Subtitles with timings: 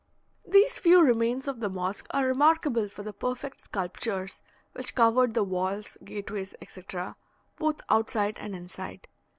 [0.47, 4.41] These few remains of the mosque are remarkable for the perfect sculptures
[4.73, 7.15] which covered the walls, gateways, etc.,
[7.59, 9.07] both outside and inside.